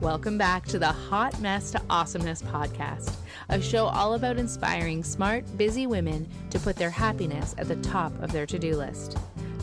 [0.00, 3.14] Welcome back to the Hot Mess to Awesomeness podcast,
[3.48, 8.12] a show all about inspiring smart, busy women to put their happiness at the top
[8.22, 9.16] of their to do list.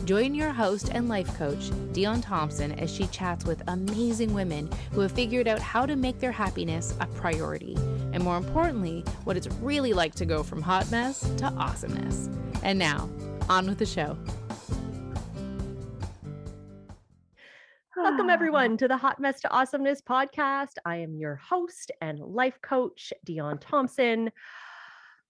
[0.04, 5.02] Join your host and life coach, Dion Thompson, as she chats with amazing women who
[5.02, 7.76] have figured out how to make their happiness a priority,
[8.12, 12.28] and more importantly, what it's really like to go from hot mess to awesomeness.
[12.64, 13.08] And now,
[13.48, 14.18] on with the show.
[18.14, 20.74] Welcome, everyone, to the Hot Mess to Awesomeness podcast.
[20.84, 24.30] I am your host and life coach, Dion Thompson.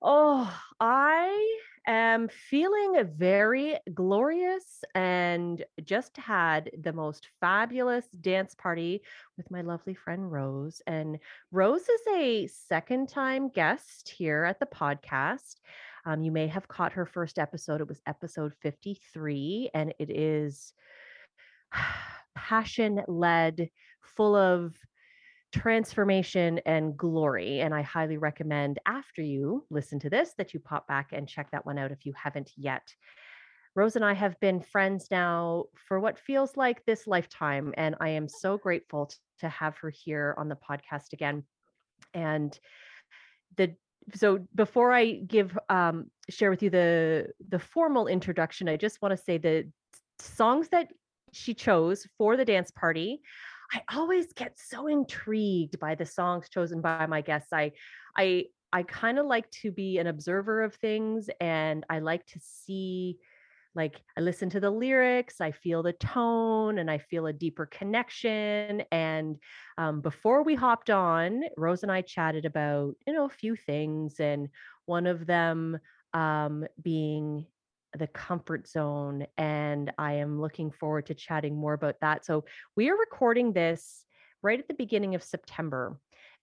[0.03, 9.01] Oh, I am feeling very glorious and just had the most fabulous dance party
[9.39, 10.83] with my lovely friend Rose.
[10.87, 11.19] And
[11.53, 15.55] Rose is a second time guest here at the podcast.
[16.05, 20.75] Um, you may have caught her first episode, it was episode 53, and it is
[22.35, 23.69] passion led,
[24.03, 24.75] full of
[25.53, 27.61] transformation and glory.
[27.61, 31.51] And I highly recommend after you listen to this that you pop back and check
[31.53, 32.93] that one out if you haven't yet.
[33.77, 37.73] Rose and I have been friends now for what feels like this lifetime.
[37.77, 41.45] And I am so grateful to have her here on the podcast again.
[42.15, 42.59] And
[43.57, 43.75] the
[44.15, 49.17] so before I give um, share with you the the formal introduction, I just want
[49.17, 49.71] to say the
[50.19, 50.89] songs that
[51.35, 53.21] she chose for the dance party.
[53.73, 57.53] I always get so intrigued by the songs chosen by my guests.
[57.53, 57.73] I
[58.17, 62.41] I I kind of like to be an observer of things and I like to
[62.41, 63.19] see
[63.75, 67.67] like I listen to the lyrics, I feel the tone, and I feel a deeper
[67.67, 68.85] connection.
[68.93, 69.37] And
[69.79, 74.21] um, before we hopped on, Rose and I chatted about you know a few things,
[74.21, 74.49] and
[74.87, 75.79] one of them
[76.13, 77.47] um, being
[77.99, 79.27] the comfort zone.
[79.37, 82.25] And I am looking forward to chatting more about that.
[82.25, 82.45] So
[82.77, 84.05] we are recording this
[84.43, 85.99] right at the beginning of September.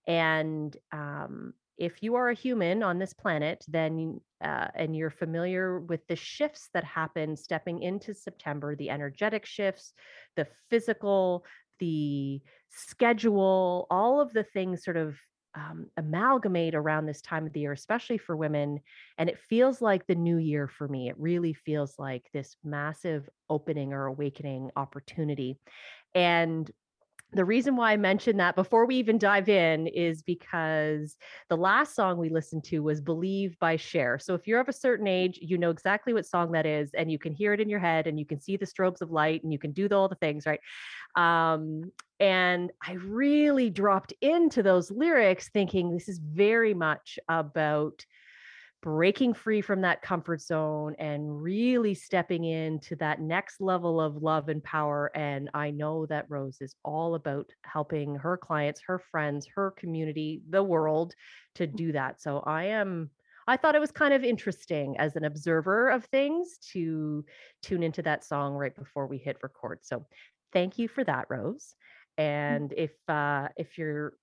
[0.06, 5.78] And um, if you are a human on this planet, then uh, and you're familiar
[5.78, 9.92] with the shifts that happen stepping into September, the energetic shifts,
[10.36, 11.44] the physical,
[11.78, 12.40] the
[12.70, 15.16] schedule, all of the things sort of
[15.54, 18.80] um, amalgamate around this time of the year, especially for women.
[19.18, 21.08] And it feels like the new year for me.
[21.08, 25.58] It really feels like this massive opening or awakening opportunity.
[26.14, 26.70] And
[27.34, 31.16] the reason why I mentioned that before we even dive in is because
[31.48, 34.18] the last song we listened to was Believe by Cher.
[34.18, 37.10] So if you're of a certain age, you know exactly what song that is, and
[37.10, 39.42] you can hear it in your head and you can see the strobes of light
[39.42, 40.60] and you can do all the things, right?
[41.16, 48.04] Um, and I really dropped into those lyrics thinking this is very much about
[48.82, 54.48] breaking free from that comfort zone and really stepping into that next level of love
[54.48, 55.10] and power.
[55.14, 60.42] And I know that Rose is all about helping her clients, her friends, her community,
[60.50, 61.14] the world
[61.54, 61.76] to mm.
[61.76, 62.20] do that.
[62.20, 63.10] So I am.
[63.46, 67.24] I thought it was kind of interesting as an observer of things to
[67.60, 69.80] tune into that song right before we hit record.
[69.82, 70.06] So
[70.52, 71.74] thank you for that, Rose.
[72.18, 72.24] Mm.
[72.24, 74.14] And if uh, if you're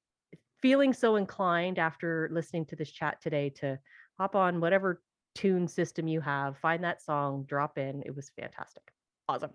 [0.62, 3.80] feeling so inclined after listening to this chat today to
[4.19, 5.02] hop on whatever
[5.35, 8.03] tune system you have, find that song, drop in.
[8.06, 8.84] It was fantastic.
[9.28, 9.52] Awesome.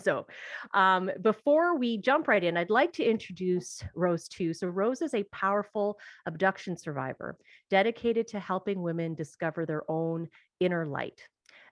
[0.00, 0.26] So,
[0.74, 4.54] um, before we jump right in, I'd like to introduce Rose too.
[4.54, 7.36] So, Rose is a powerful abduction survivor
[7.68, 10.28] dedicated to helping women discover their own
[10.60, 11.20] inner light.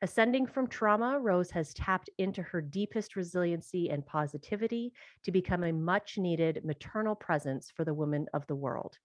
[0.03, 4.92] Ascending from trauma, Rose has tapped into her deepest resiliency and positivity
[5.22, 8.98] to become a much needed maternal presence for the women of the world.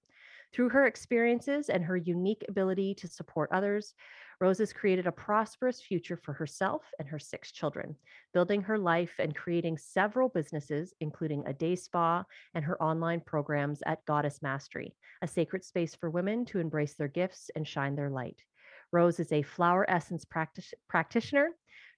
[0.53, 3.94] Through her experiences and her unique ability to support others,
[4.41, 7.95] Rose has created a prosperous future for herself and her six children,
[8.34, 13.81] building her life and creating several businesses, including a day spa and her online programs
[13.85, 18.09] at Goddess Mastery, a sacred space for women to embrace their gifts and shine their
[18.09, 18.44] light.
[18.91, 21.51] Rose is a flower essence practice, practitioner,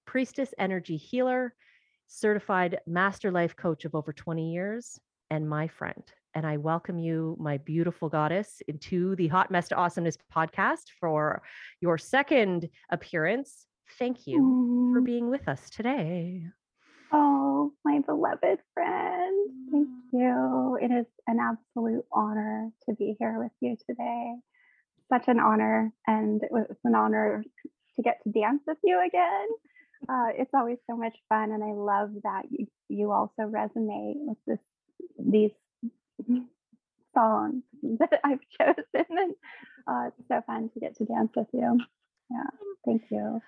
[0.06, 1.56] priestess energy healer,
[2.06, 5.00] certified master life coach of over 20 years,
[5.32, 6.04] and my friend
[6.36, 11.44] and I welcome you, my beautiful goddess, into the Hot Mess to Awesomeness podcast for
[11.80, 13.68] your second appearance.
[14.00, 14.94] Thank you mm.
[14.94, 16.44] for being with us today.
[17.12, 19.50] Oh, my beloved friend.
[19.72, 20.02] Thank mm.
[20.12, 20.80] you.
[20.82, 24.34] It is an absolute honor to be here with you today.
[25.10, 25.92] Such an honor.
[26.08, 27.44] And it was an honor
[27.96, 29.48] to get to dance with you again.
[30.10, 31.52] Uh, it's always so much fun.
[31.52, 34.60] And I love that you, you also resonate with this
[35.20, 35.52] these
[37.14, 37.64] songs
[38.00, 39.06] that I've chosen.
[39.10, 39.34] And
[39.88, 41.80] uh, it's so fun to get to dance with you.
[42.30, 42.44] Yeah,
[42.86, 43.42] thank you.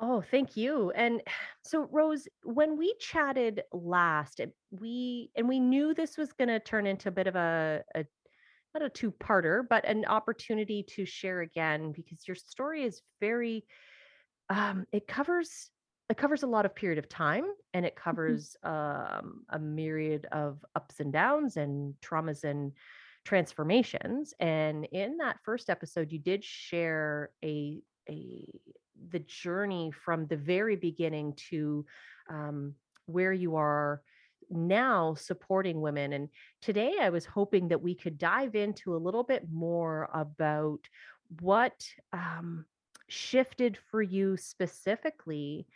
[0.00, 0.90] Oh, thank you.
[0.92, 1.22] And
[1.62, 4.40] so, Rose, when we chatted last,
[4.70, 8.04] we and we knew this was going to turn into a bit of a, a
[8.74, 13.64] not a two-parter, but an opportunity to share again because your story is very
[14.50, 15.70] um, it covers
[16.10, 18.44] it covers a lot of period of time and it Mhm.
[18.44, 22.72] covers um, a myriad of ups and downs and traumas and
[23.24, 28.46] transformations and in that first episode you did share a a
[29.08, 31.86] the journey from the very beginning to
[32.28, 32.74] um,
[33.06, 34.02] where you are
[34.50, 36.28] now supporting women and
[36.60, 40.86] today i was hoping that we could dive into a little bit more about
[41.40, 42.66] what um,
[43.08, 45.66] shifted for you specifically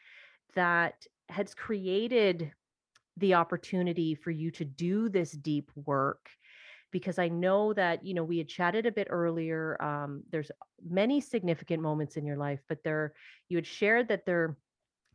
[0.55, 2.53] that has created
[3.17, 6.29] the opportunity for you to do this deep work
[6.91, 10.50] because I know that you know we had chatted a bit earlier um there's
[10.89, 13.15] many significant moments in your life but there
[13.49, 14.56] you had shared that there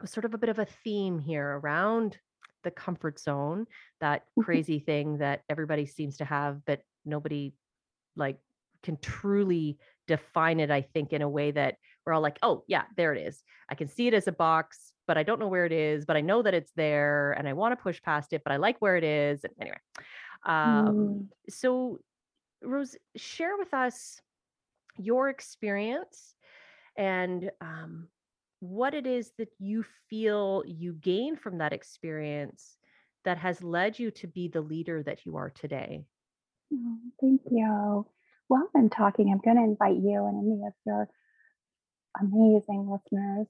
[0.01, 2.17] was sort of a bit of a theme here around
[2.63, 3.65] the comfort zone
[4.01, 7.53] that crazy thing that everybody seems to have but nobody
[8.15, 8.37] like
[8.83, 11.75] can truly define it, I think, in a way that
[12.05, 13.41] we're all like, oh, yeah, there it is.
[13.69, 16.15] I can see it as a box, but I don't know where it is, but
[16.15, 18.77] I know that it's there and I want to push past it, but I like
[18.79, 19.45] where it is.
[19.59, 19.77] Anyway,
[20.45, 21.99] um, Mm, so
[22.61, 24.21] Rose, share with us
[24.97, 26.35] your experience
[26.97, 28.07] and um,
[28.59, 32.77] what it is that you feel you gain from that experience
[33.25, 36.05] that has led you to be the leader that you are today.
[36.73, 38.05] oh, thank you.
[38.47, 41.09] While I'm talking, I'm going to invite you and any of your
[42.19, 43.47] amazing listeners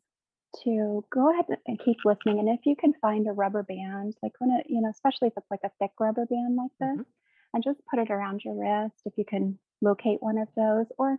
[0.64, 2.40] to go ahead and keep listening.
[2.40, 5.34] And if you can find a rubber band, like when it, you know, especially if
[5.38, 7.06] it's like a thick rubber band like this,
[7.54, 11.18] and just put it around your wrist if you can locate one of those, or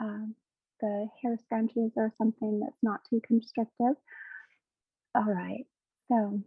[0.00, 0.34] um,
[0.80, 3.96] the hair scrunchies or something that's not too constrictive.
[5.14, 5.64] All right.
[6.08, 6.40] So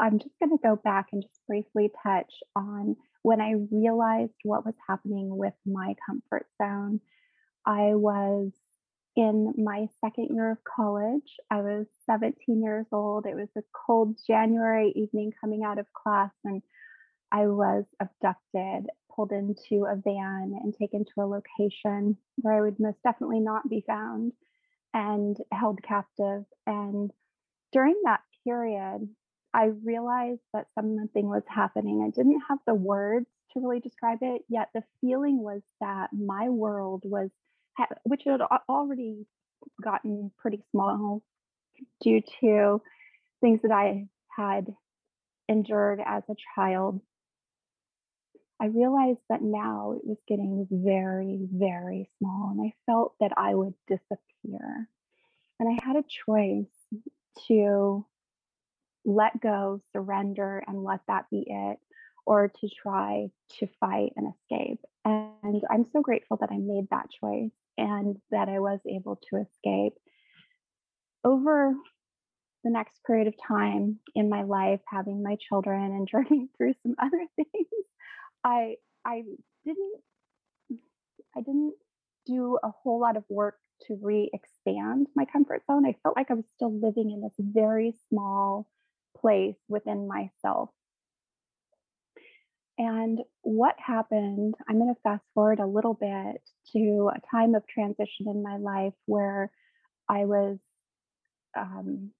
[0.00, 4.64] I'm just going to go back and just briefly touch on when I realized what
[4.64, 7.00] was happening with my comfort zone.
[7.64, 8.52] I was
[9.16, 11.36] in my second year of college.
[11.50, 13.26] I was 17 years old.
[13.26, 16.62] It was a cold January evening coming out of class, and
[17.32, 22.78] I was abducted, pulled into a van, and taken to a location where I would
[22.78, 24.32] most definitely not be found
[24.92, 26.44] and held captive.
[26.66, 27.10] And
[27.72, 29.08] during that period,
[29.52, 32.02] I realized that something was happening.
[32.06, 36.50] I didn't have the words to really describe it, yet the feeling was that my
[36.50, 37.30] world was,
[38.04, 39.26] which had already
[39.82, 41.22] gotten pretty small
[42.00, 42.80] due to
[43.40, 44.66] things that I had
[45.48, 47.00] endured as a child.
[48.60, 53.54] I realized that now it was getting very, very small, and I felt that I
[53.54, 54.88] would disappear.
[55.60, 56.72] And I had a choice
[57.48, 58.06] to
[59.04, 61.78] let go, surrender, and let that be it,
[62.24, 64.80] or to try to fight and escape.
[65.04, 69.36] And I'm so grateful that I made that choice and that I was able to
[69.36, 69.94] escape.
[71.24, 71.74] Over
[72.64, 76.94] the next period of time in my life, having my children and journeying through some
[76.98, 77.86] other things,
[78.44, 79.22] I I
[79.64, 80.00] didn't
[81.36, 81.74] I didn't
[82.26, 85.86] do a whole lot of work to re-expand my comfort zone.
[85.86, 88.66] I felt like I was still living in this very small
[89.16, 90.70] place within myself.
[92.78, 97.66] And what happened, I'm going to fast forward a little bit to a time of
[97.66, 99.50] transition in my life where
[100.08, 100.58] I was
[101.56, 102.10] um,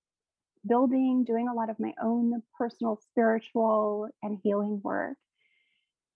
[0.66, 5.18] building, doing a lot of my own personal spiritual and healing work.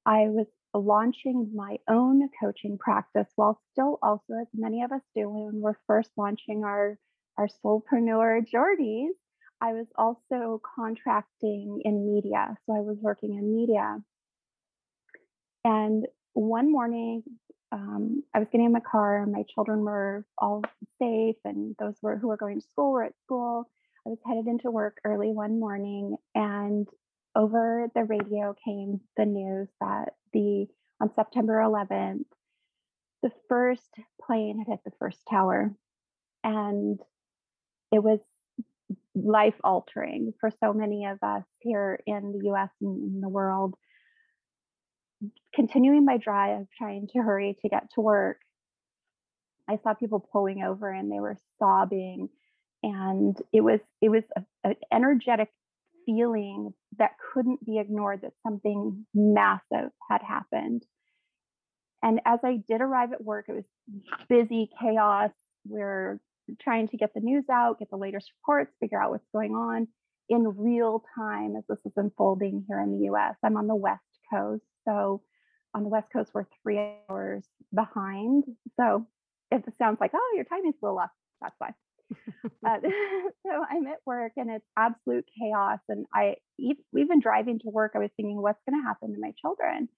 [0.06, 5.28] I was launching my own coaching practice while still also, as many of us do
[5.28, 6.98] when we're first launching our,
[7.36, 9.12] our soulpreneur journeys,
[9.60, 12.56] I was also contracting in media.
[12.64, 13.98] So I was working in media.
[15.64, 17.22] And one morning,
[17.72, 20.62] um, I was getting in my car, my children were all
[20.98, 23.68] safe, and those were who were going to school were at school.
[24.06, 26.88] I was headed into work early one morning, and
[27.36, 30.66] over the radio came the news that the
[31.00, 32.24] on September 11th,
[33.22, 33.88] the first
[34.22, 35.74] plane had hit the first tower,
[36.42, 37.00] and
[37.92, 38.20] it was
[39.14, 43.74] life altering for so many of us here in the US and in the world.
[45.54, 48.38] Continuing my drive, trying to hurry to get to work,
[49.68, 52.28] I saw people pulling over and they were sobbing
[52.82, 54.24] and it was it was
[54.64, 55.50] an energetic
[56.06, 60.84] feeling that couldn't be ignored that something massive had happened.
[62.02, 63.64] And as I did arrive at work, it was
[64.28, 65.30] busy chaos.
[65.66, 66.20] We're
[66.60, 69.86] trying to get the news out, get the latest reports, figure out what's going on
[70.28, 73.36] in real time as this is unfolding here in the US.
[73.44, 74.00] I'm on the West
[74.32, 74.64] Coast.
[74.90, 75.22] So
[75.74, 77.44] on the West Coast, we're three hours
[77.74, 78.44] behind.
[78.78, 79.06] So
[79.50, 81.70] if it sounds like, oh, your timing's a little off, that's why.
[82.66, 82.78] uh,
[83.46, 85.78] so I'm at work and it's absolute chaos.
[85.88, 89.32] And I, even driving to work, I was thinking, what's going to happen to my
[89.40, 89.88] children?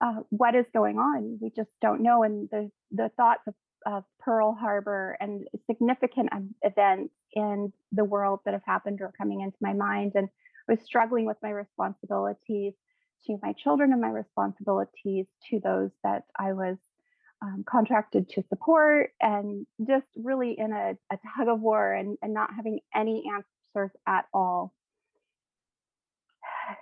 [0.00, 1.38] Uh, what is going on?
[1.40, 2.22] We just don't know.
[2.22, 3.54] And the the thoughts of,
[3.86, 6.28] of Pearl Harbor and significant
[6.60, 10.12] events in the world that have happened are coming into my mind.
[10.14, 10.28] And
[10.68, 12.74] I was struggling with my responsibilities
[13.26, 16.76] to my children and my responsibilities to those that I was
[17.42, 22.32] um, contracted to support and just really in a, a tug of war and, and
[22.32, 24.74] not having any answers at all.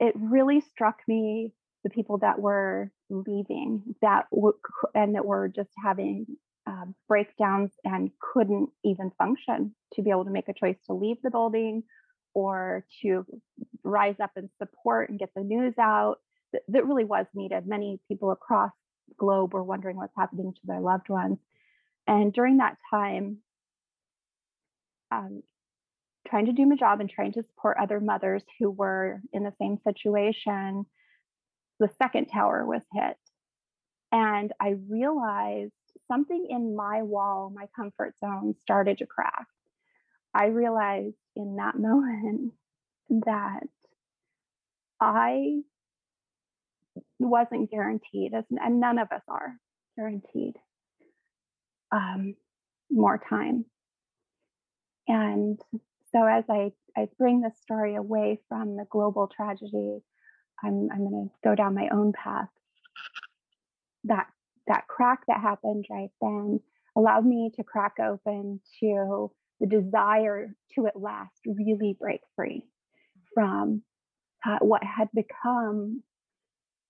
[0.00, 1.52] It really struck me
[1.84, 4.58] the people that were leaving that w-
[4.96, 6.26] and that were just having
[6.66, 11.18] uh, breakdowns and couldn't even function to be able to make a choice to leave
[11.22, 11.84] the building
[12.34, 13.26] or to
[13.84, 16.16] rise up and support and get the news out
[16.52, 17.66] that, that really was needed.
[17.66, 18.72] Many people across
[19.08, 21.38] the globe were wondering what's happening to their loved ones.
[22.06, 23.38] And during that time,
[25.10, 25.42] um,
[26.26, 29.52] trying to do my job and trying to support other mothers who were in the
[29.58, 30.86] same situation,
[31.78, 33.16] the second tower was hit.
[34.10, 35.72] And I realized
[36.08, 39.46] something in my wall, my comfort zone, started to crack.
[40.34, 42.52] I realized in that moment
[43.10, 43.60] that
[45.00, 45.60] I
[47.18, 49.56] wasn't guaranteed, and none of us are
[49.96, 50.54] guaranteed
[51.90, 52.34] um,
[52.90, 53.64] more time.
[55.08, 55.58] And
[56.12, 59.98] so, as I, I bring this story away from the global tragedy,
[60.62, 62.48] I'm, I'm going to go down my own path.
[64.04, 64.26] That
[64.66, 66.60] that crack that happened right then
[66.96, 69.30] allowed me to crack open to
[69.62, 72.66] the desire to at last really break free
[73.32, 73.82] from
[74.44, 76.02] uh, what had become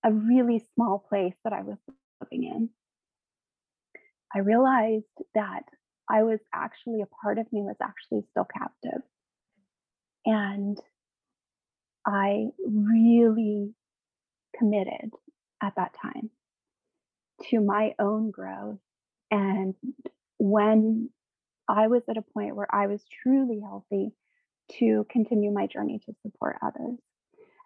[0.02, 1.76] a really small place that I was
[2.20, 2.70] living in.
[4.34, 5.64] I realized that
[6.10, 9.02] I was actually a part of me was actually still captive.
[10.24, 10.78] And
[12.06, 13.74] I really
[14.58, 15.10] committed
[15.62, 16.30] at that time
[17.50, 18.78] to my own growth.
[19.30, 19.74] And
[20.38, 21.10] when
[21.72, 24.12] I was at a point where I was truly healthy
[24.78, 26.98] to continue my journey to support others.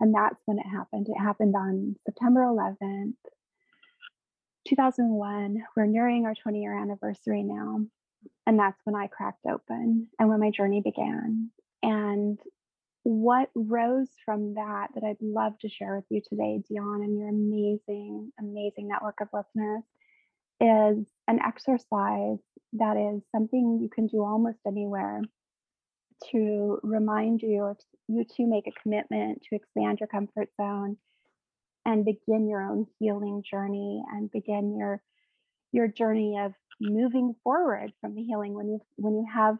[0.00, 1.08] And that's when it happened.
[1.08, 3.14] It happened on September 11th,
[4.68, 5.64] 2001.
[5.76, 7.80] We're nearing our 20 year anniversary now.
[8.46, 11.50] And that's when I cracked open and when my journey began.
[11.82, 12.38] And
[13.02, 17.28] what rose from that that I'd love to share with you today, Dion, and your
[17.28, 19.82] amazing, amazing network of listeners
[20.60, 22.38] is an exercise
[22.74, 25.22] that is something you can do almost anywhere
[26.30, 27.76] to remind you of
[28.08, 30.96] you to make a commitment to expand your comfort zone
[31.84, 35.02] and begin your own healing journey and begin your
[35.72, 39.58] your journey of moving forward from the healing when you when you have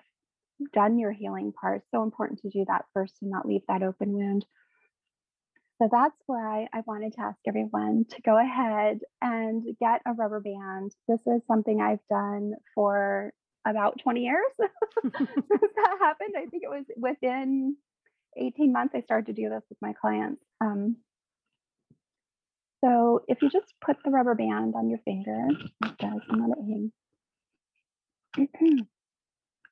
[0.73, 1.83] done your healing part.
[1.91, 4.45] So important to do that first and not leave that open wound
[5.79, 10.41] so that's why I wanted to ask everyone to go ahead and get a rubber
[10.41, 10.93] band.
[11.07, 13.33] This is something I've done for
[13.67, 14.47] about 20 years
[15.03, 16.35] since that happened.
[16.37, 17.77] I think it was within
[18.39, 20.43] 18 months I started to do this with my clients.
[20.63, 20.97] Um,
[22.83, 25.49] so if you just put the rubber band on your finger,
[25.83, 26.91] like this, and let it
[28.39, 28.87] hang.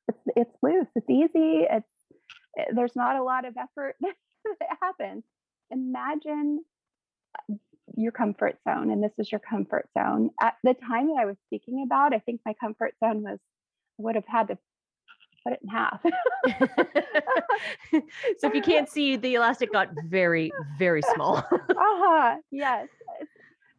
[0.09, 0.87] it's it's loose.
[0.97, 1.67] It's easy.
[1.71, 1.87] It's
[2.59, 5.25] eh, there's not a lot of effort that happens
[5.71, 6.61] imagine
[7.51, 7.55] uh,
[7.97, 10.31] your comfort zone and this is your comfort zone.
[10.41, 13.39] At the time that i was speaking about i think my comfort zone was
[13.99, 14.59] i would have had to
[15.45, 16.01] put it in half.
[18.39, 21.37] So if you can't see the elastic got very very small.
[21.71, 22.89] Uh-huh yes.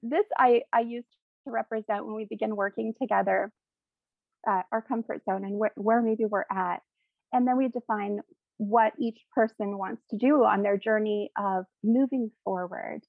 [0.03, 1.07] This i i used
[1.45, 3.51] to represent when we begin working together
[4.47, 6.81] uh, our comfort zone and wh- where maybe we're at.
[7.33, 8.19] And then we define
[8.57, 13.01] what each person wants to do on their journey of moving forward.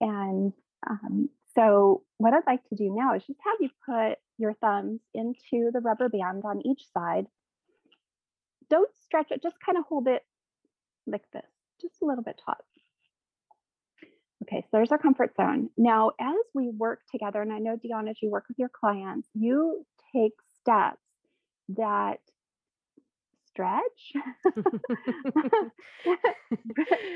[0.00, 0.52] And
[0.88, 5.00] um, so, what I'd like to do now is just have you put your thumbs
[5.14, 7.26] into the rubber band on each side.
[8.70, 10.22] Don't stretch it, just kind of hold it
[11.06, 11.46] like this,
[11.80, 12.58] just a little bit taut.
[14.42, 15.70] Okay, so there's our comfort zone.
[15.78, 19.28] Now, as we work together, and I know, Dion, as you work with your clients,
[19.34, 21.00] you take steps
[21.70, 22.18] that
[23.54, 24.12] stretch.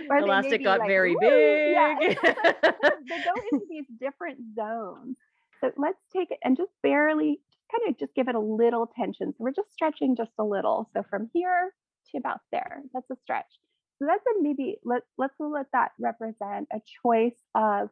[0.19, 1.73] Elastic got like, very big.
[1.73, 1.97] Yeah.
[1.99, 5.19] they go into these different zones.
[5.61, 7.41] So let's take it and just barely
[7.71, 9.33] kind of just give it a little tension.
[9.33, 10.89] So we're just stretching just a little.
[10.95, 11.75] So from here
[12.13, 13.51] to about there, that's a stretch.
[13.99, 17.91] So that's a maybe let let's let that represent a choice of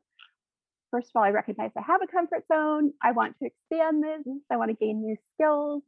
[0.92, 2.92] first of all, I recognize I have a comfort zone.
[3.02, 4.24] I want to expand this.
[4.50, 5.82] I want to gain new skills.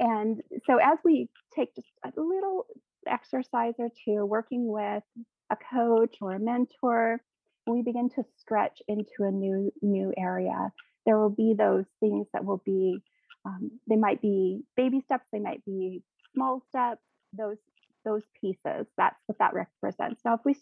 [0.00, 2.66] And so as we take just a little
[3.06, 5.02] exercise or two working with
[5.50, 7.20] a coach or a mentor,
[7.66, 10.72] we begin to stretch into a new new area.
[11.04, 12.98] There will be those things that will be
[13.44, 16.02] um, they might be baby steps, they might be
[16.34, 17.02] small steps,
[17.36, 17.58] those
[18.04, 18.86] those pieces.
[18.96, 20.22] That's what that represents.
[20.24, 20.56] Now, if we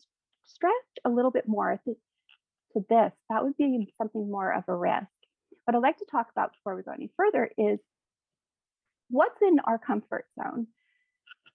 [0.44, 0.72] stretch
[1.04, 1.94] a little bit more to,
[2.72, 5.06] to this, that would be something more of a risk.
[5.64, 7.78] What I'd like to talk about before we go any further is
[9.10, 10.66] what's in our comfort zone.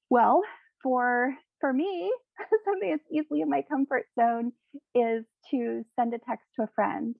[0.10, 0.42] Well,
[0.82, 2.12] for for me,
[2.66, 4.52] something that's easily in my comfort zone
[4.94, 7.16] is to send a text to a friend,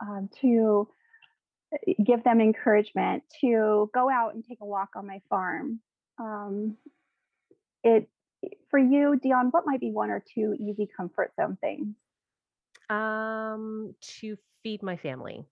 [0.00, 0.88] um, to
[1.72, 5.80] eh, give them encouragement, to go out and take a walk on my farm.
[6.18, 6.76] Um,
[7.82, 8.08] it
[8.70, 11.94] for you, Dion, what might be one or two easy comfort zone things?
[12.90, 15.44] Um, to feed my family,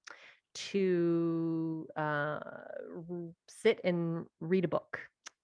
[0.57, 2.41] to uh,
[3.49, 4.99] sit and read a book.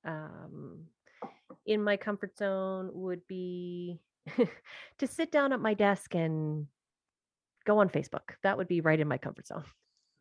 [0.04, 0.87] Um,
[1.66, 4.00] in my comfort zone would be
[4.99, 6.66] to sit down at my desk and
[7.64, 8.37] go on Facebook.
[8.42, 9.64] That would be right in my comfort zone.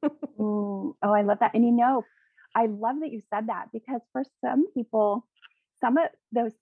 [0.43, 1.53] Oh, I love that.
[1.53, 2.03] And you know,
[2.55, 5.27] I love that you said that because for some people,
[5.79, 6.53] some of those,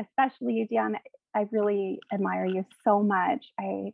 [0.00, 0.96] especially you, Dion,
[1.34, 3.52] I really admire you so much.
[3.58, 3.92] I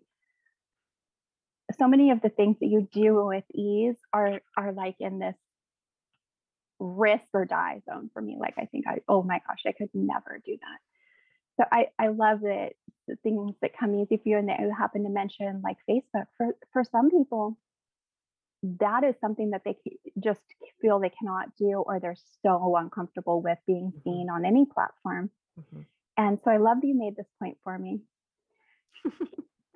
[1.78, 5.36] so many of the things that you do with ease are are like in this
[6.80, 8.36] risk or die zone for me.
[8.38, 10.78] Like I think I, oh my gosh, I could never do that.
[11.56, 12.72] So I, I love that
[13.08, 16.26] the things that come easy for you and that you happen to mention like Facebook
[16.36, 17.58] for, for some people,
[18.62, 19.76] that is something that they
[20.20, 20.40] just
[20.80, 24.10] feel they cannot do or they're so uncomfortable with being mm-hmm.
[24.10, 25.30] seen on any platform.
[25.58, 25.80] Mm-hmm.
[26.16, 28.00] And so I love that you made this point for me.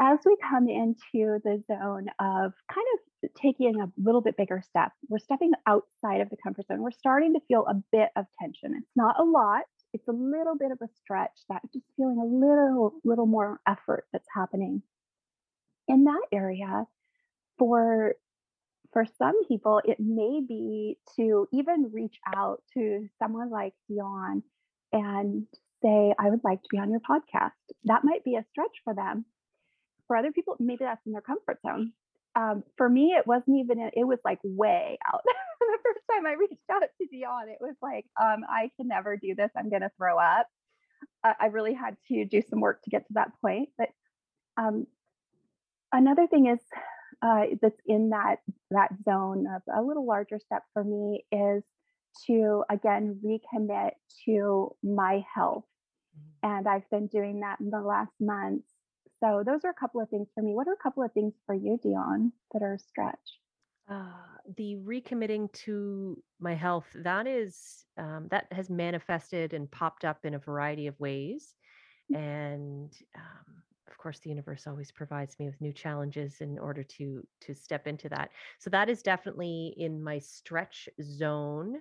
[0.00, 4.92] as we come into the zone of kind of taking a little bit bigger step,
[5.08, 6.82] we're stepping outside of the comfort zone.
[6.82, 8.75] We're starting to feel a bit of tension.
[8.76, 9.62] It's not a lot,
[9.93, 14.06] it's a little bit of a stretch that just feeling a little little more effort
[14.12, 14.82] that's happening.
[15.88, 16.86] In that area,
[17.58, 18.14] for
[18.93, 24.43] for some people, it may be to even reach out to someone like Dion
[24.93, 25.47] and
[25.82, 27.52] say, I would like to be on your podcast.
[27.84, 29.25] That might be a stretch for them
[30.12, 31.92] for other people, maybe that's in their comfort zone.
[32.36, 35.22] Um, for me, it wasn't even, it was like way out.
[35.60, 39.16] the first time I reached out to Dion, it was like, um, I can never
[39.16, 39.50] do this.
[39.56, 40.48] I'm going to throw up.
[41.25, 43.70] Uh, I really had to do some work to get to that point.
[43.78, 43.88] But
[44.58, 44.86] um,
[45.92, 46.60] another thing is
[47.22, 48.36] uh, that's in that
[48.70, 51.62] that zone of a little larger step for me is
[52.26, 53.92] to again recommit
[54.26, 55.64] to my health.
[56.44, 56.50] Mm-hmm.
[56.50, 58.72] And I've been doing that in the last months
[59.23, 60.52] so those are a couple of things for me.
[60.54, 63.19] What are a couple of things for you, Dion, that are a stretch?
[63.88, 64.04] Uh,
[64.56, 70.34] the recommitting to my health that is um, that has manifested and popped up in
[70.34, 71.54] a variety of ways,
[72.12, 72.17] mm.
[72.17, 77.26] and um, of course the universe always provides me with new challenges in order to
[77.41, 78.30] to step into that.
[78.60, 81.80] So that is definitely in my stretch zone.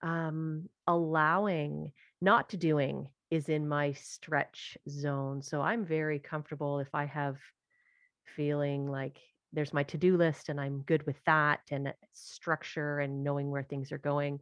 [0.00, 5.42] Um, allowing not to doing is in my stretch zone.
[5.42, 7.36] So I'm very comfortable if I have
[8.36, 9.18] feeling like
[9.52, 13.92] there's my to-do list and I'm good with that and structure and knowing where things
[13.92, 14.40] are going,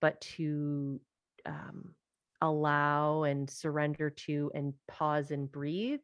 [0.00, 1.00] but to
[1.44, 1.94] um,
[2.40, 6.00] allow and surrender to and pause and breathe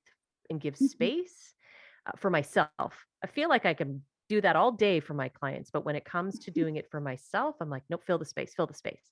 [0.50, 0.86] and give mm-hmm.
[0.86, 1.54] space
[2.06, 2.70] uh, for myself.
[3.22, 6.04] I feel like I can do that all day for my clients, but when it
[6.04, 6.60] comes to mm-hmm.
[6.60, 9.10] doing it for myself, I'm like, nope, fill the space, fill the space.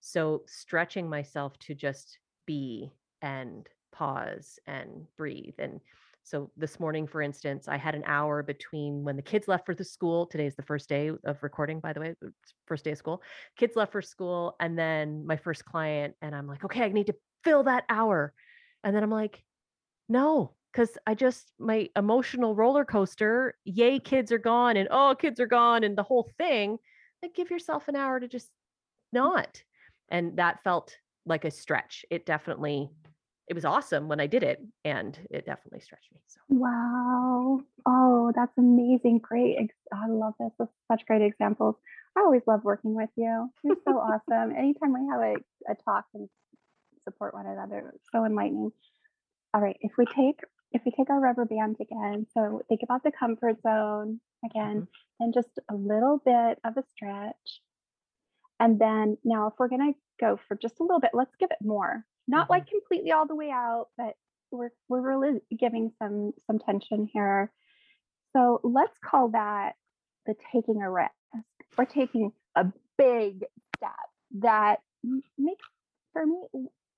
[0.00, 2.18] So stretching myself to just
[2.48, 5.54] be and pause and breathe.
[5.58, 5.80] And
[6.22, 9.74] so this morning, for instance, I had an hour between when the kids left for
[9.74, 10.24] the school.
[10.26, 12.14] Today is the first day of recording, by the way,
[12.66, 13.22] first day of school.
[13.56, 16.14] Kids left for school, and then my first client.
[16.22, 18.32] And I'm like, okay, I need to fill that hour.
[18.82, 19.44] And then I'm like,
[20.08, 25.38] no, because I just, my emotional roller coaster, yay, kids are gone, and oh, kids
[25.38, 26.78] are gone, and the whole thing.
[27.22, 28.50] Like, give yourself an hour to just mm.
[29.12, 29.62] not.
[30.10, 30.96] And that felt
[31.28, 32.04] like a stretch.
[32.10, 32.90] It definitely
[33.48, 36.20] it was awesome when I did it and it definitely stretched me.
[36.26, 37.60] So wow.
[37.86, 39.20] Oh, that's amazing.
[39.22, 39.56] Great.
[39.92, 40.50] I love this.
[40.58, 41.76] That's such great examples.
[42.16, 43.48] I always love working with you.
[43.62, 44.54] You're so awesome.
[44.56, 46.28] Anytime we have a, a talk and
[47.04, 48.70] support one another, it's so enlightening.
[49.54, 49.76] All right.
[49.80, 50.40] If we take
[50.72, 55.24] if we take our rubber bands again, so think about the comfort zone again, mm-hmm.
[55.24, 57.62] and just a little bit of a stretch
[58.60, 61.50] And then now, if we're going to go for just a little bit, let's give
[61.50, 62.04] it more.
[62.26, 62.50] Not Mhm.
[62.50, 64.14] like completely all the way out, but
[64.50, 67.52] we're we're really giving some some tension here.
[68.36, 69.76] So let's call that
[70.26, 71.12] the taking a risk
[71.76, 72.66] or taking a
[72.96, 73.44] big
[73.76, 73.90] step
[74.40, 74.80] that
[75.38, 75.64] makes
[76.12, 76.48] for me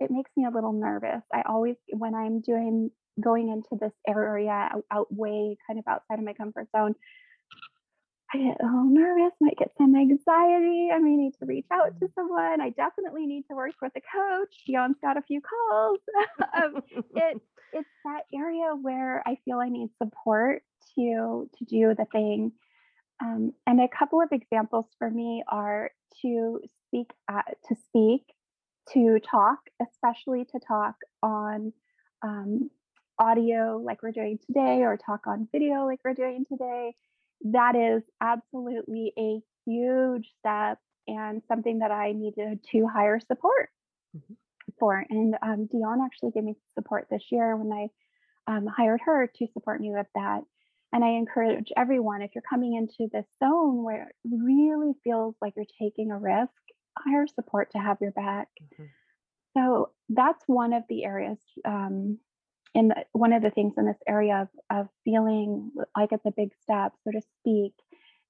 [0.00, 1.22] it makes me a little nervous.
[1.32, 6.24] I always when I'm doing going into this area out way kind of outside of
[6.24, 6.94] my comfort zone,
[8.32, 10.90] I get a little nervous, might get some anxiety.
[10.92, 12.60] I may need to reach out to someone.
[12.60, 14.54] I definitely need to work with a coach.
[14.66, 15.98] Dion's got a few calls.
[16.54, 16.82] um,
[17.16, 17.40] it
[17.72, 20.62] it's that area where I feel I need support
[20.96, 22.52] to to do the thing.
[23.22, 25.90] Um, and a couple of examples for me are
[26.22, 28.22] to speak at, to speak,
[28.92, 31.72] to talk, especially to talk on
[32.22, 32.70] um,
[33.18, 36.94] audio like we're doing today, or talk on video like we're doing today.
[37.42, 43.70] That is absolutely a huge step and something that I needed to hire support
[44.16, 44.36] Mhm.
[44.78, 45.04] for.
[45.08, 47.88] And um, Dion actually gave me support this year when I
[48.46, 50.42] um, hired her to support me with that.
[50.92, 55.54] And I encourage everyone if you're coming into this zone where it really feels like
[55.56, 56.52] you're taking a risk,
[56.98, 58.48] hire support to have your back.
[58.60, 58.90] Mhm.
[59.56, 62.18] So that's one of the areas, um,
[62.74, 66.32] in the, one of the things in this area of, of feeling like it's a
[66.36, 67.74] big step, so to speak.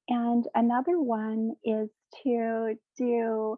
[0.08, 1.88] And another one is
[2.24, 3.56] to do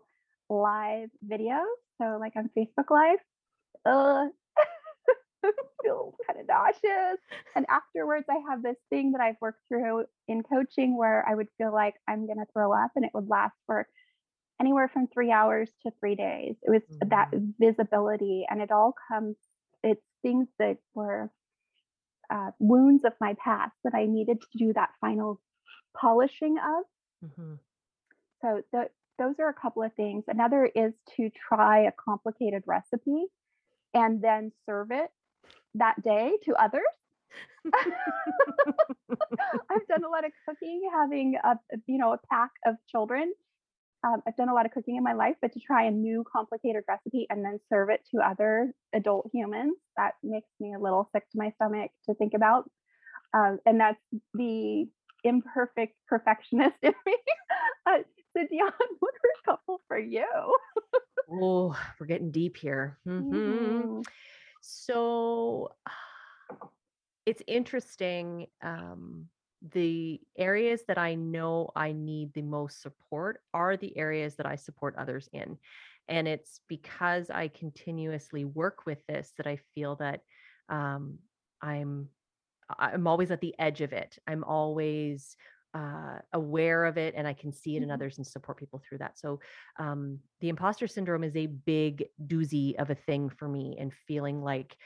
[0.50, 1.64] live videos.
[2.00, 3.18] So, like on Facebook Live,
[3.86, 4.26] uh,
[5.82, 7.20] feel kind of nauseous.
[7.54, 11.48] And afterwards, I have this thing that I've worked through in coaching where I would
[11.58, 13.86] feel like I'm going to throw up and it would last for
[14.60, 16.54] anywhere from three hours to three days.
[16.62, 19.36] It was that visibility, and it all comes,
[19.82, 21.30] it's things that were
[22.30, 25.40] uh, wounds of my past that I needed to do that final
[25.94, 27.30] polishing of.
[27.30, 27.58] Mhm.
[28.40, 30.24] So th- those are a couple of things.
[30.28, 33.26] Another is to try a complicated recipe
[33.94, 35.10] and then serve it
[35.74, 36.82] that day to others.
[39.70, 43.32] I've done a lot of cooking, having a you know a pack of children.
[44.04, 46.24] Um, I've done a lot of cooking in my life, but to try a new
[46.30, 51.08] complicated recipe and then serve it to other adult humans, that makes me a little
[51.14, 52.68] sick to my stomach to think about.
[53.34, 54.00] Um, and that's
[54.34, 54.86] the
[55.24, 57.16] imperfect perfectionist in me.
[57.86, 57.98] uh,
[58.36, 60.26] so Dion, what are a couple for you?
[61.30, 62.98] Oh, we're getting deep here.
[63.06, 63.32] Mhm.
[63.32, 64.06] Mhm.
[64.60, 65.72] So
[67.26, 68.48] it's interesting.
[68.62, 69.28] Um,
[69.70, 74.56] the areas that I know I need the most support are the areas that I
[74.56, 75.58] support others in.
[76.08, 80.20] And it's because I continuously work with this that I feel that
[80.68, 81.18] um,
[81.60, 82.08] I'm
[82.78, 84.18] I'm always at the edge of it.
[84.26, 85.36] I'm always
[85.74, 87.94] uh, aware of it and I can see it in Mhm.
[87.94, 89.18] others and support people through that.
[89.18, 89.40] So
[89.78, 94.42] um, the imposter syndrome is a big doozy of a thing for me and feeling
[94.42, 94.76] like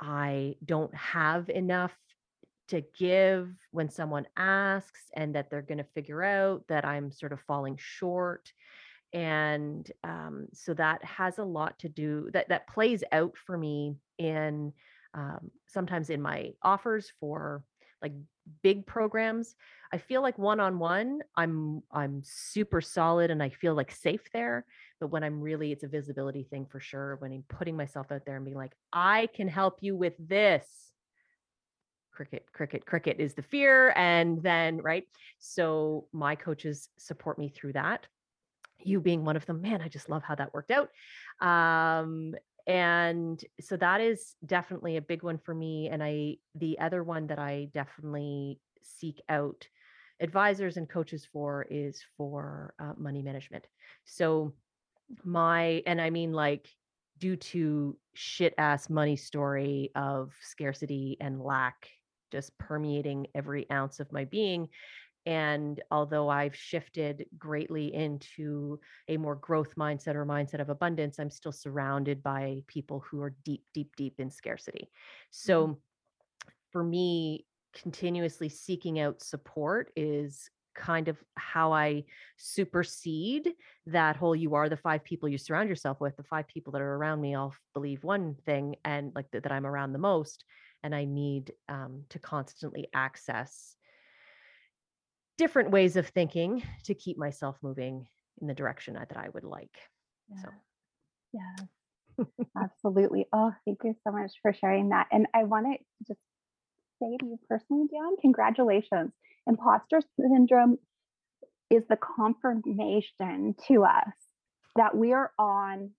[0.00, 1.96] I don't have enough
[2.68, 7.32] to give when someone asks and that they're going to figure out that I'm sort
[7.32, 8.52] of falling short.
[9.12, 13.94] And um, so that has a lot to do that that plays out for me
[14.18, 14.72] in
[15.14, 17.62] um, sometimes in my offers for
[18.02, 18.12] like
[18.62, 19.54] big programs.
[19.92, 24.30] I feel like one on one, I'm I'm super solid and I feel like safe
[24.32, 24.66] there.
[25.00, 27.16] But when I'm really, it's a visibility thing for sure.
[27.16, 30.85] When I'm putting myself out there and being like, I can help you with this
[32.16, 35.04] cricket cricket cricket is the fear and then right
[35.38, 38.06] so my coaches support me through that
[38.82, 40.90] you being one of them man i just love how that worked out.
[41.46, 42.34] Um
[42.68, 47.26] and so that is definitely a big one for me and i the other one
[47.26, 49.68] that i definitely seek out
[50.20, 53.66] advisors and coaches for is for uh, money management.
[54.04, 54.54] So
[55.22, 56.66] my and i mean like
[57.18, 61.88] due to shit ass money story of scarcity and lack
[62.30, 64.68] just permeating every ounce of my being
[65.24, 71.30] and although i've shifted greatly into a more growth mindset or mindset of abundance i'm
[71.30, 75.30] still surrounded by people who are deep deep deep in scarcity mm-hmm.
[75.30, 75.78] so
[76.72, 82.04] for me continuously seeking out support is kind of how I
[82.36, 83.52] supersede
[83.86, 86.16] that whole you are the five people you surround yourself with.
[86.16, 89.52] The five people that are around me all believe one thing and like th- that
[89.52, 90.44] I'm around the most.
[90.82, 93.76] And I need um, to constantly access
[95.38, 98.06] different ways of thinking to keep myself moving
[98.40, 99.76] in the direction that I would like.
[100.42, 100.48] So.
[101.32, 102.24] Yeah.
[102.62, 103.26] Absolutely.
[103.32, 105.06] Oh, thank you so much for sharing that.
[105.12, 106.20] And I want to just
[107.02, 109.12] say to you personally, Dion, congratulations.
[109.46, 110.78] Imposter syndrome
[111.70, 114.14] is the confirmation to us
[114.76, 115.90] that we are on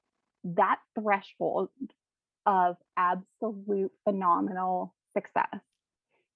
[0.44, 1.70] that threshold
[2.48, 5.62] of absolute phenomenal success.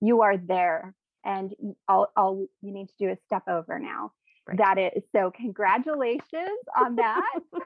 [0.01, 0.93] You are there,
[1.25, 1.53] and
[1.87, 4.11] all, all you need to do is step over now.
[4.47, 4.57] Right.
[4.57, 5.31] That is so.
[5.35, 6.25] Congratulations
[6.77, 7.31] on that.
[7.53, 7.61] well,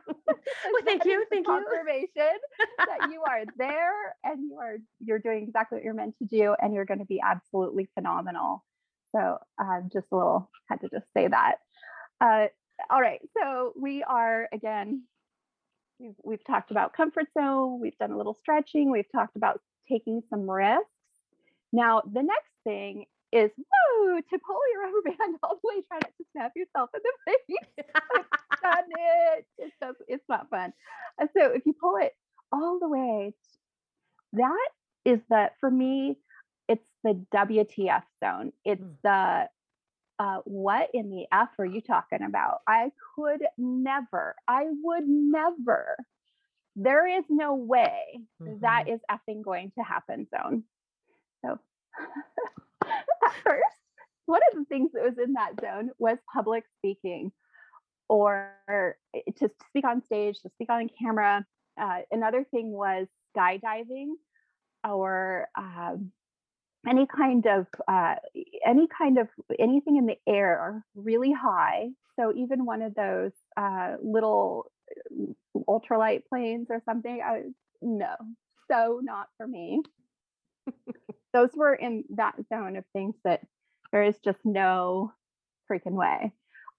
[0.84, 1.26] thank you.
[1.30, 1.54] Thank you.
[1.54, 2.38] Confirmation
[2.78, 6.56] that you are there and you are you're doing exactly what you're meant to do,
[6.62, 8.64] and you're going to be absolutely phenomenal.
[9.16, 11.56] So, uh, just a little had to just say that.
[12.20, 12.48] Uh,
[12.90, 13.22] all right.
[13.38, 15.04] So we are again.
[16.00, 17.80] We've, we've talked about comfort zone.
[17.80, 18.92] We've done a little stretching.
[18.92, 20.90] We've talked about taking some risks.
[21.72, 26.00] Now, the next thing is woo to pull your rubber band all the way, try
[26.02, 27.86] not to snap yourself in the face.
[28.62, 29.46] Done it.
[29.58, 30.74] It's just, it's not fun.
[31.20, 32.14] So if you pull it
[32.52, 33.34] all the way,
[34.34, 34.70] that
[35.06, 36.18] is the for me,
[36.68, 38.52] it's the WTF zone.
[38.64, 38.96] It's mm.
[39.04, 39.50] the
[40.20, 42.60] uh, what in the F are you talking about?
[42.68, 45.98] I could never, I would never.
[46.76, 48.60] There is no way mm-hmm.
[48.62, 50.64] that is effing going to happen zone.
[51.44, 51.60] So
[52.84, 53.64] at first,
[54.26, 57.32] one of the things that was in that zone was public speaking
[58.10, 58.52] or
[59.16, 61.46] eh, to speak on stage, to speak on camera.
[61.80, 64.14] Uh, another thing was skydiving
[64.88, 66.12] or um,
[66.88, 68.16] any kind of uh,
[68.66, 69.28] any kind of
[69.60, 71.90] anything in the air really high.
[72.18, 74.72] So even one of those uh, little
[75.12, 77.44] uh, ultralight planes or something, I
[77.82, 78.16] no,
[78.70, 79.82] so not for me
[81.36, 83.42] those were in that zone of things that
[83.92, 85.12] there is just no
[85.70, 86.32] freaking way.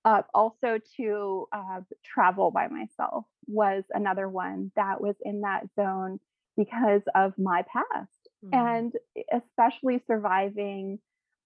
[0.05, 6.21] Uh, also, to uh, travel by myself was another one that was in that zone
[6.57, 8.55] because of my past, mm-hmm.
[8.55, 8.93] and
[9.33, 10.99] especially surviving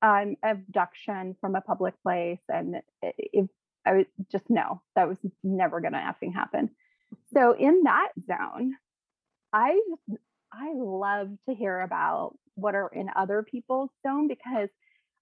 [0.03, 2.41] um, abduction from a public place.
[2.49, 3.47] And if
[3.87, 6.71] I was just no, that was never going to effing happen.
[7.33, 8.75] So in that zone,
[9.53, 10.21] I just
[10.53, 14.69] I love to hear about what are in other people's zone because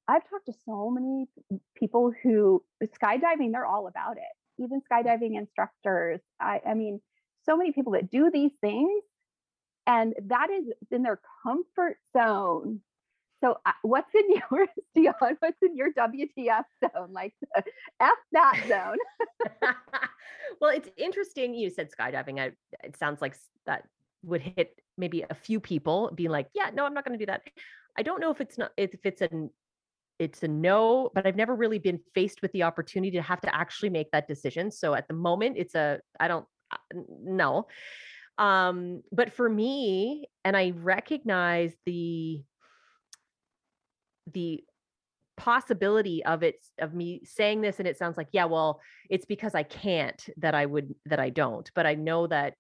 [0.09, 1.29] I've talked to so many
[1.77, 4.63] people who skydiving, they're all about it.
[4.63, 6.21] Even skydiving instructors.
[6.41, 7.01] I, I mean,
[7.45, 9.03] so many people that do these things,
[9.89, 12.81] and that is in their comfort zone.
[13.43, 15.15] So, uh, what's in yours, Dion?
[15.41, 17.13] What's in your WTF zone?
[17.13, 17.35] Like,
[18.01, 18.99] F that zone.
[20.61, 21.55] well, it's interesting.
[21.55, 22.39] You said skydiving.
[22.39, 22.53] I,
[22.85, 23.85] it sounds like that
[24.23, 27.31] would hit maybe a few people being like, yeah, no, I'm not going to do
[27.31, 27.43] that.
[27.97, 29.51] I don't know if it's not if it's an
[30.19, 33.55] it's a no, but I've never really been faced with the opportunity to have to
[33.55, 34.71] actually make that decision.
[34.71, 37.67] So at the moment, it's a I don't uh, no.
[38.39, 42.43] Um, but for me, and I recognize the
[44.33, 44.63] the
[45.37, 49.55] possibility of it of me saying this and it sounds like yeah well it's because
[49.55, 52.55] i can't that i would that i don't but i know that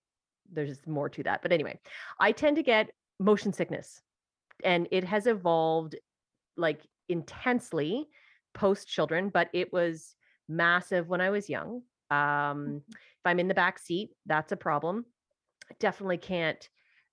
[0.52, 1.42] there's more to that.
[1.42, 1.78] But anyway,
[2.18, 4.00] I tend to get motion sickness
[4.64, 5.96] and it has evolved
[6.56, 8.06] like intensely
[8.54, 10.14] post children, but it was
[10.48, 11.82] massive when I was young.
[12.10, 12.76] Um, mm-hmm.
[12.88, 15.04] if I'm in the back seat, that's a problem.
[15.81, 16.68] Definitely can't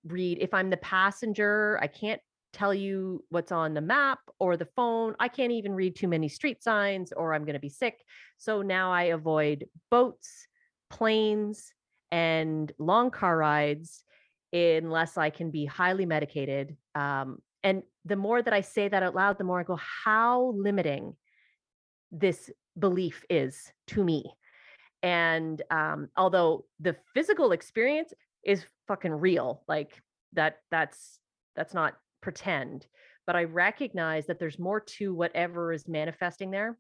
[0.06, 0.40] read.
[0.40, 2.22] If I'm the passenger, I can't
[2.54, 5.16] tell you what's on the map or the phone.
[5.20, 8.02] I can't even read too many street signs or I'm going to be sick.
[8.38, 10.48] So now I avoid boats,
[10.90, 11.74] planes,
[12.12, 14.04] and long car rides
[14.54, 16.78] unless I can be highly medicated.
[16.96, 20.54] Um, and the more that I say that out loud, the more I go, how
[20.56, 21.16] limiting
[22.12, 24.32] this belief is to me.
[25.04, 28.14] And um, although the physical experience
[28.46, 30.02] is fucking real, like
[30.34, 31.20] that, that's
[31.56, 32.86] that's not pretend.
[33.26, 36.78] But I recognize that there's more to whatever is manifesting there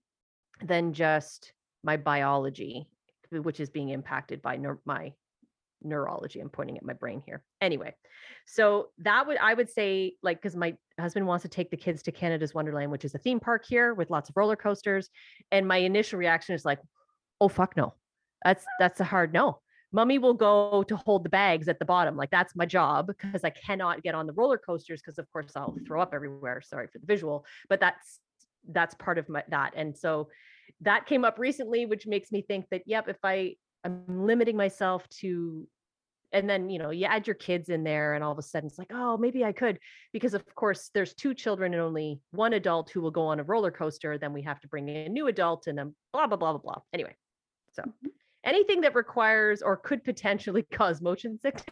[0.61, 2.87] than just my biology
[3.31, 5.11] which is being impacted by my
[5.83, 6.39] neurology.
[6.39, 7.43] I'm pointing at my brain here.
[7.61, 7.93] Anyway,
[8.45, 12.03] so that would I would say like because my husband wants to take the kids
[12.03, 15.09] to Canada's Wonderland, which is a theme park here with lots of roller coasters,
[15.51, 16.79] and my initial reaction is like,
[17.41, 17.93] oh fuck no,
[18.43, 19.59] that's that's a hard no.
[19.91, 22.15] Mummy will go to hold the bags at the bottom.
[22.17, 25.51] Like that's my job because I cannot get on the roller coasters because of course
[25.55, 26.61] I'll throw up everywhere.
[26.61, 28.19] Sorry for the visual, but that's
[28.69, 29.73] that's part of my that.
[29.75, 30.29] And so
[30.81, 35.07] that came up recently, which makes me think that, yep, if I I'm limiting myself
[35.21, 35.67] to
[36.33, 38.67] and then you know you add your kids in there and all of a sudden
[38.67, 39.79] it's like oh maybe i could
[40.11, 43.43] because of course there's two children and only one adult who will go on a
[43.43, 46.35] roller coaster then we have to bring in a new adult and then blah blah
[46.35, 47.15] blah blah blah anyway
[47.73, 48.07] so mm-hmm.
[48.45, 51.65] Anything that requires or could potentially cause motion sickness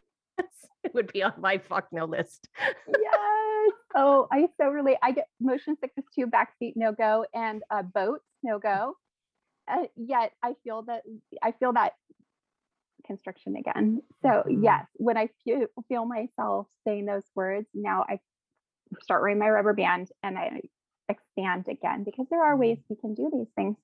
[0.94, 2.50] would be on my fuck no list
[2.88, 7.82] yes oh i so really i get motion sickness too backseat no go and uh,
[7.84, 8.96] boats no go
[9.68, 11.04] uh, yet I feel that
[11.42, 11.94] I feel that
[13.06, 14.02] constriction again.
[14.22, 14.64] So Mhm.
[14.64, 18.20] yes, when I feel feel myself saying those words, now I
[19.02, 20.62] start wearing my rubber band and I
[21.10, 23.78] expand again because there are ways we can do these things.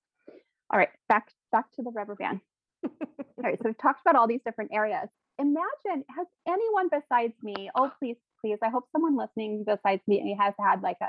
[0.69, 2.41] All right, back back to the rubber band.
[2.85, 5.09] All right, so we've talked about all these different areas.
[5.37, 10.53] Imagine has anyone besides me, oh please, please, I hope someone listening besides me has
[10.59, 11.07] had like a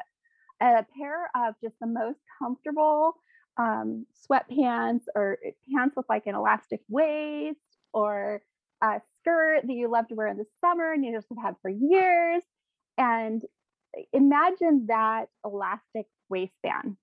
[0.61, 3.14] a pair of just the most comfortable
[3.56, 5.38] um, sweatpants or
[5.72, 7.59] pants with like an elastic waist
[7.92, 8.42] or
[8.83, 11.54] a skirt that you love to wear in the summer and you just have had
[11.62, 12.42] for years.
[12.98, 13.42] And
[14.12, 16.96] imagine that elastic waistband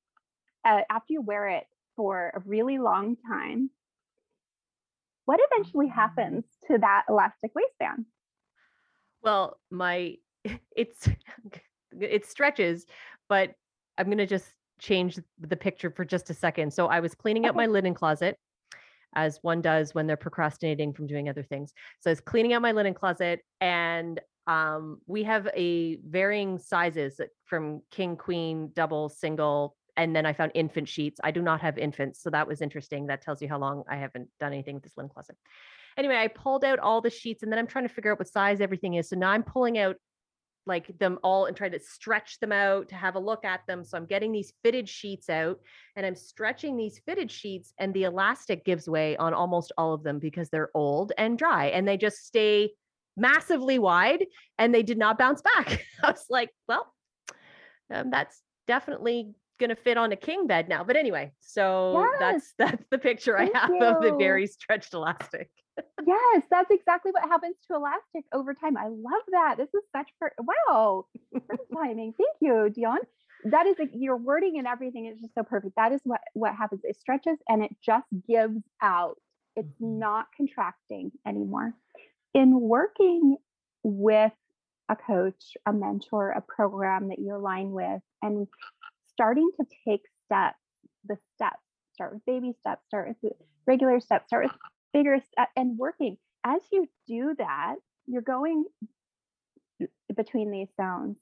[0.66, 3.70] uh, after you wear it for a really long time.
[5.28, 8.06] What eventually happens to that elastic waistband?
[9.22, 10.16] Well, my
[10.76, 11.10] it's
[12.00, 12.86] it stretches,
[13.28, 13.52] but
[13.98, 14.46] I'm gonna just
[14.80, 16.72] change the picture for just a second.
[16.74, 17.58] So I was cleaning out Okay.
[17.58, 18.38] my linen closet,
[19.16, 21.74] as one does when they're procrastinating from doing other things.
[22.00, 27.20] So I was cleaning out my linen closet, and um, we have a varying sizes
[27.44, 31.20] from king, queen, double, single, and then I found infant sheets.
[31.24, 33.08] I do not have infants, so that was interesting.
[33.08, 35.36] That tells you how long I haven't done anything with this linen closet.
[35.98, 38.28] Anyway, I pulled out all the sheets, and then I'm trying to figure out what
[38.28, 39.10] size everything is.
[39.10, 39.98] So now I'm pulling out
[40.68, 43.84] like them all and trying to stretch them out to have a look at them.
[43.84, 45.60] So I'm getting these fitted sheets out
[45.96, 50.04] and I'm stretching these fitted sheets and the elastic gives way on almost all of
[50.04, 52.72] them because they're old and dry and they just stay
[53.16, 54.26] massively wide
[54.58, 55.86] and they did not bounce back.
[56.04, 56.94] I was like, well,
[57.90, 60.84] um, that's definitely going to fit on a king bed now.
[60.84, 65.50] But anyway, so that's that's the picture Thank I have of the very stretched elastic.
[66.08, 68.78] yes, that's exactly what happens to elastic over time.
[68.78, 69.56] I love that.
[69.58, 71.06] This is such per- wow,
[71.76, 72.14] timing.
[72.18, 73.00] Thank you, Dion.
[73.46, 75.76] That is your wording and everything is just so perfect.
[75.76, 76.82] That is what what happens.
[76.84, 79.18] It stretches and it just gives out.
[79.56, 80.00] It's Mhm.
[80.00, 81.74] not contracting anymore.
[82.34, 83.38] In working
[83.84, 84.34] with
[84.90, 88.48] a coach, a mentor, a program that you align with, and
[89.18, 90.60] starting to take steps,
[91.08, 93.34] the steps, start with baby steps, start with
[93.66, 94.54] regular steps, start with
[94.94, 96.18] bigger step and working.
[96.46, 97.76] As you do that,
[98.06, 98.66] you're going
[100.16, 101.18] between these zones.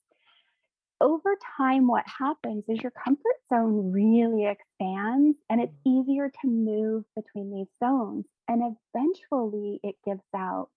[0.99, 7.05] Over time, what happens is your comfort zone really expands and it's easier to move
[7.15, 8.25] between these zones.
[8.47, 10.69] And eventually it gives out.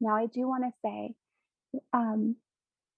[0.00, 1.14] Now, I do want to say,
[1.92, 2.36] um,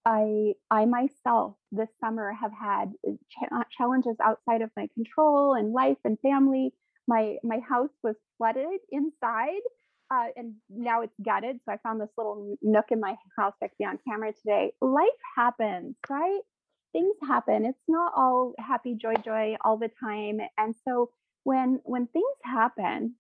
[0.09, 5.75] I I myself this summer have had uh, cha- challenges outside of my control and
[5.75, 6.73] life and family.
[7.07, 9.61] My my house was flooded inside,
[10.11, 11.61] uh, and now it's gutted.
[11.65, 14.73] So I found this little nook in my house could be on camera today.
[14.81, 16.41] Life happens, right?
[16.95, 17.67] Things happen.
[17.67, 20.41] It's not all happy, joy, joy all the time.
[20.57, 21.11] And so
[21.45, 23.15] when when things happen,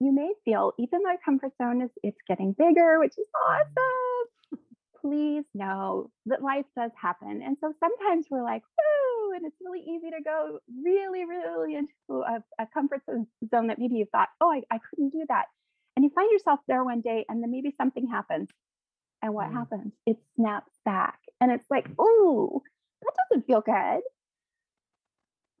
[0.00, 4.07] you may feel even though comfort zone is it's getting bigger, which is awesome
[5.00, 7.42] please know that life does happen.
[7.44, 12.22] And so sometimes we're like, woo, and it's really easy to go really, really into
[12.22, 15.46] a, a comfort zone that maybe you thought, oh, I, I couldn't do that.
[15.96, 18.48] And you find yourself there one day, and then maybe something happens.
[19.22, 19.54] And what Mm.
[19.54, 19.92] happens?
[20.06, 21.18] It snaps back.
[21.40, 22.62] And it's like, oh,
[23.02, 24.02] that doesn't feel good.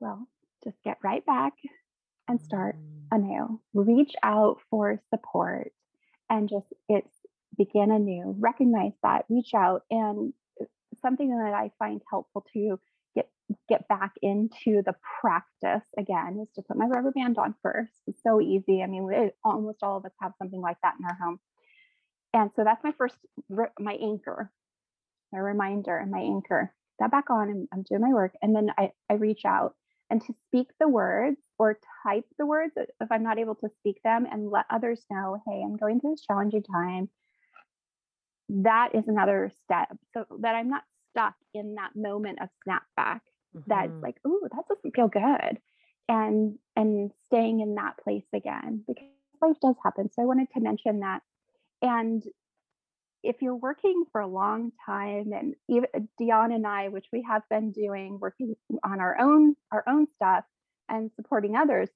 [0.00, 0.28] Well,
[0.64, 1.54] just get right back
[2.28, 2.76] and start
[3.10, 3.60] anew.
[3.74, 5.72] Reach out for support
[6.30, 7.17] and just it's
[7.58, 8.34] begin anew.
[8.38, 10.64] Recognize that, reach out, and uh,
[11.02, 12.80] something that I find helpful to
[13.14, 13.28] get
[13.68, 17.92] get back into the practice again is to put my rubber band on first.
[18.06, 18.82] It's so easy.
[18.82, 21.40] I mean, almost all of us have something like that in our home,
[22.32, 23.16] and so that's my first
[23.78, 24.50] my anchor,
[25.32, 26.72] my reminder, and my anchor.
[27.00, 29.74] That back on, and I'm doing my work, and then I I reach out
[30.10, 33.68] and to speak the words or type the words uh, if I'm not able to
[33.80, 37.08] speak them and let others know, hey, I'm going through this challenging time.
[38.48, 43.20] That is another step so that I'm not stuck in that moment of snapback
[43.66, 44.02] that's Mhm.
[44.02, 45.60] like, oh, that doesn't feel good.
[46.08, 49.04] And and staying in that place again because
[49.42, 50.10] life does happen.
[50.10, 51.22] So I wanted to mention that.
[51.82, 52.22] And
[53.22, 57.42] if you're working for a long time and even Dion and I, which we have
[57.50, 60.44] been doing, working on our own our own stuff
[60.88, 61.90] and supporting others,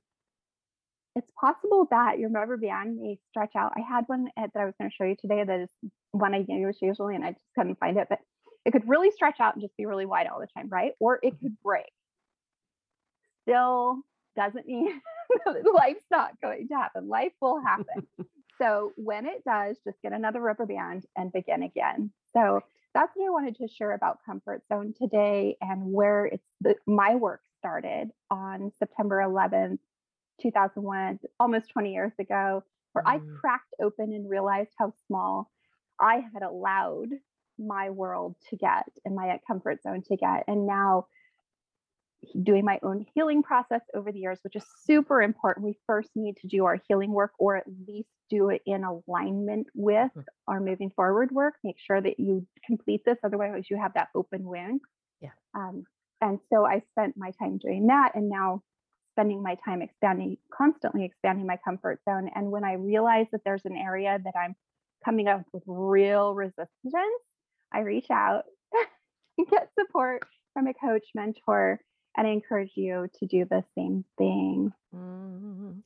[1.14, 3.72] it's possible that your rubber band may stretch out.
[3.76, 5.70] I had one uh, that I was going to show you today that is
[6.12, 8.20] one I use usually, and I just couldn't find it, but
[8.64, 10.92] it could really stretch out and just be really wide all the time, right?
[11.00, 11.90] Or it could break.
[13.42, 13.98] Still
[14.36, 15.00] doesn't mean
[15.74, 17.08] life's not going to happen.
[17.08, 18.06] Life will happen.
[18.58, 22.10] so when it does, just get another rubber band and begin again.
[22.34, 22.60] So
[22.94, 27.14] that's what I wanted to share about comfort zone today and where it's the, my
[27.16, 29.78] work started on September 11th,
[30.43, 32.64] 2001, almost 20 years ago.
[32.95, 33.40] where I Mm.
[33.40, 35.51] cracked open and realized how small
[35.99, 37.09] I had allowed
[37.59, 40.45] my world to get and my comfort zone to get.
[40.47, 41.07] And now
[42.43, 45.66] doing my own healing process over the years, which is super important.
[45.66, 49.66] We first need to do our healing work or at least do it in alignment
[49.74, 50.24] with Mhm.
[50.47, 51.55] our moving forward work.
[51.64, 54.80] Make sure that you complete this, otherwise, you have that open wound.
[55.20, 55.32] Yeah.
[55.55, 55.86] Um,
[56.20, 58.62] and so I spent my time doing that and now
[59.12, 62.30] spending my time expanding, constantly expanding my comfort zone.
[62.34, 64.54] And when I realize that there's an area that I'm
[65.04, 67.22] coming up with real resistance,
[67.72, 68.44] I reach out
[69.38, 70.22] and get support
[70.54, 71.80] from a coach, mentor,
[72.16, 74.72] and I encourage you to do the same thing.
[74.94, 75.82] Mhm.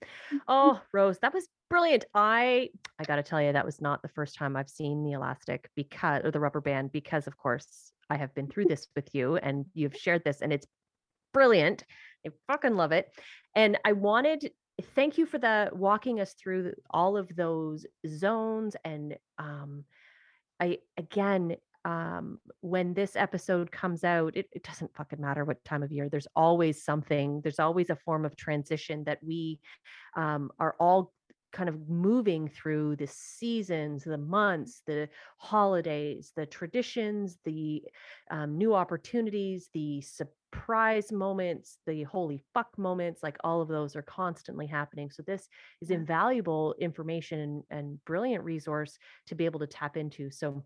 [0.48, 2.04] Oh, Rose, that was brilliant.
[2.14, 5.12] I I got to tell you, that was not the first time I've seen the
[5.12, 9.14] elastic because or the rubber band because, of course, I have been through this with
[9.14, 10.66] you and you've shared this, and it's
[11.32, 11.84] brilliant.
[12.26, 13.08] I fucking love it.
[13.54, 14.50] And I wanted
[14.94, 19.84] thank you for the walking us through all of those zones and um
[20.60, 25.82] I again, um, when this episode comes out, it, it doesn't fucking matter what time
[25.82, 26.08] of year.
[26.08, 27.40] There's always something.
[27.42, 29.60] There's always a form of transition that we
[30.16, 31.12] um, are all
[31.52, 35.08] kind of moving through the seasons, the months, the
[35.38, 37.82] holidays, the traditions, the
[38.30, 40.00] um, new opportunities, the
[40.56, 43.22] surprise moments, the holy fuck moments.
[43.22, 45.10] Like all of those are constantly happening.
[45.10, 45.48] So this
[45.80, 50.30] is invaluable information and, and brilliant resource to be able to tap into.
[50.30, 50.64] So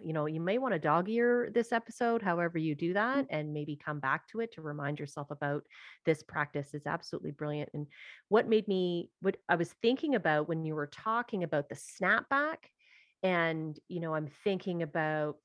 [0.00, 3.34] you know, you may want to dog ear this episode, however you do that, mm-hmm.
[3.34, 5.64] and maybe come back to it to remind yourself about
[6.06, 7.70] this practice is absolutely brilliant.
[7.74, 7.86] And
[8.28, 12.56] what made me, what I was thinking about when you were talking about the snapback,
[13.24, 15.36] and, you know, I'm thinking about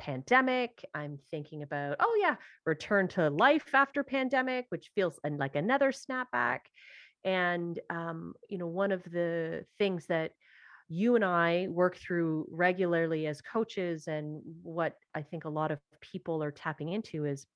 [0.00, 2.36] pandemic, I'm thinking about, oh, yeah,
[2.66, 6.60] return to life after pandemic, which feels like another snapback.
[7.22, 10.32] And, um, you know, one of the things that
[10.88, 15.78] you and I work through regularly as coaches, and what I think a lot of
[16.00, 17.46] people are tapping into is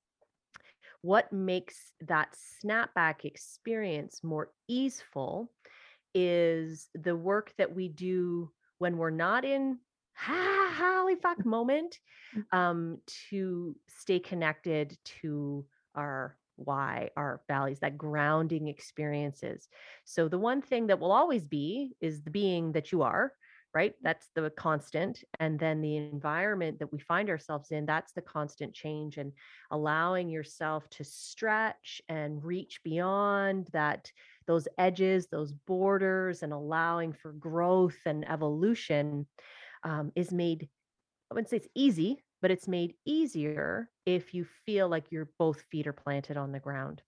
[1.01, 5.51] what makes that snapback experience more easeful
[6.13, 9.77] is the work that we do when we're not in
[10.15, 11.99] ha holy fuck moment
[12.35, 12.45] Mm.
[12.51, 19.69] um to stay connected to our why our values that grounding experiences
[20.05, 23.33] so the one thing that will always be is the being that you are
[23.73, 28.21] right that's the constant and then the environment that we find ourselves in that's the
[28.21, 29.33] constant change and
[29.71, 34.11] allowing yourself to stretch and reach beyond that
[34.47, 39.27] those edges those borders and allowing for growth and evolution
[39.85, 40.67] um, is made
[41.31, 45.61] i wouldn't say it's easy but it's made easier if you feel like your both
[45.71, 47.01] feet are planted on the ground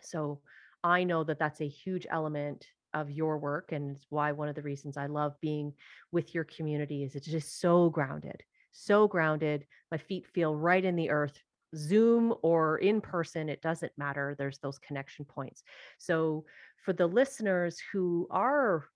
[0.00, 0.40] so
[0.84, 4.54] I know that that's a huge element of your work and it's why one of
[4.54, 5.74] the reasons I love being
[6.12, 8.42] with your community is it's just so grounded.
[8.72, 9.66] So grounded.
[9.90, 11.38] My feet feel right in the earth.
[11.76, 14.34] Zoom or in person, it doesn't matter.
[14.38, 15.62] There's those connection points.
[15.98, 16.46] So
[16.82, 18.86] for the listeners who are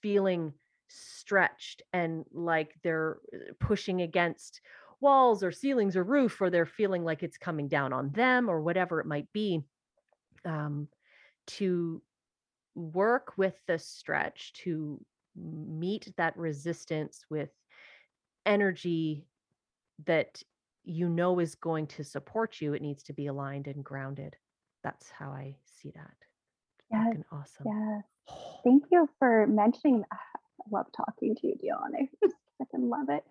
[0.00, 0.52] feeling
[0.92, 4.60] stretched and like they're uh, pushing against
[5.00, 8.60] walls or ceilings or roof or they're feeling like it's coming down on them or
[8.60, 9.62] whatever it might be
[10.44, 10.88] um,
[11.46, 12.00] to
[12.74, 15.00] work with the stretch to
[15.36, 17.50] meet that resistance with
[18.46, 19.26] energy
[20.04, 20.42] that
[20.84, 24.36] you know is going to support you it needs to be aligned and grounded
[24.82, 26.14] that's how i see that
[26.90, 28.04] Yes, fucking awesome yes.
[28.64, 30.04] Thank you for mentioning.
[30.12, 30.31] ah,
[30.70, 31.92] love talking to you, Dion.
[31.98, 33.24] I just freaking love it.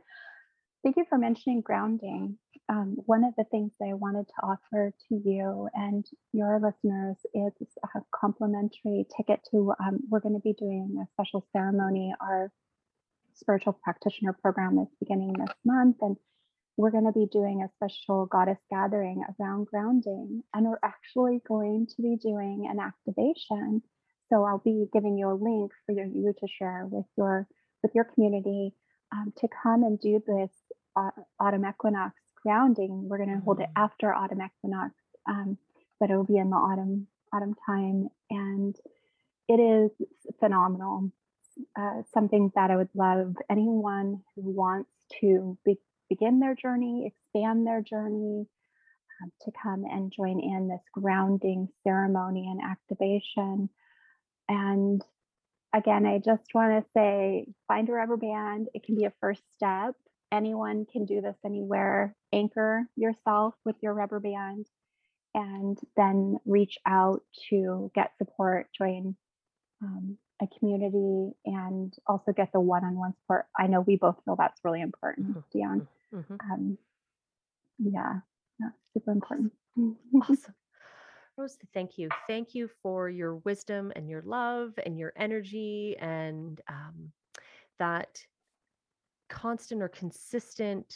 [0.84, 2.38] Thank you for mentioning grounding.
[2.68, 7.18] Um, one of the things that I wanted to offer to you and your listeners
[7.36, 9.74] is a complimentary ticket to.
[9.80, 12.14] Um, we're going to be doing a special ceremony.
[12.20, 12.52] Our
[13.36, 16.18] spiritual practitioner program is beginning this month, and
[16.78, 20.42] we're going to be doing a special goddess gathering around grounding.
[20.54, 23.84] And we're actually going to be doing an activation.
[24.32, 27.48] So I'll be giving you a link for your, you to share with your
[27.84, 28.74] with your community
[29.12, 30.52] um, to come and do this
[30.96, 33.10] uh, autumn equinox grounding.
[33.10, 33.84] We're going to hold it Mm.
[33.84, 34.94] after autumn equinox,
[35.30, 35.58] um,
[36.00, 38.76] but it will be in the autumn autumn time, and
[39.50, 39.92] it is
[40.40, 41.12] phenomenal.
[41.78, 45.78] Uh, something that I would love anyone who wants to be,
[46.10, 48.48] begin their journey, expand their journey,
[49.22, 53.70] um, to come and join in this grounding ceremony and activation.
[54.50, 55.02] And
[55.74, 58.70] again, I just want to say find a rubber band.
[58.74, 59.96] It can be a first step.
[60.32, 62.16] Anyone can do this anywhere.
[62.34, 64.66] Anchor yourself with your rubber band
[65.34, 69.16] and then reach out to get support, join
[69.82, 73.46] um, a community and also get the one-on-one support.
[73.58, 75.44] I know we both feel that's really important, Mhm.
[75.52, 75.88] Dion.
[76.14, 76.38] Mhm.
[76.52, 76.78] Um,
[77.80, 78.22] yeah,
[78.60, 79.54] that's super important.
[80.14, 80.56] Awesome.
[81.42, 82.08] Rose, thank you.
[82.28, 87.12] Thank you for your wisdom and your love and your energy and um,
[87.80, 88.20] that
[89.28, 90.96] constant or consistent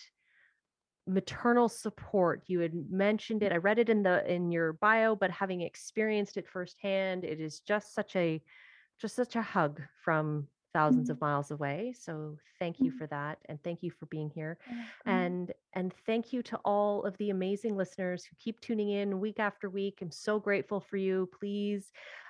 [1.08, 5.30] maternal support you had mentioned it i read it in the in your bio but
[5.30, 8.42] having experienced it firsthand it is just such a
[9.00, 12.98] just such a hug from thousands of miles away so thank you Mhm.
[13.00, 14.54] for that and thank you for being here
[15.06, 19.40] and and thank you to all of the amazing listeners who keep tuning in week
[19.40, 21.84] after week i'm so grateful for you please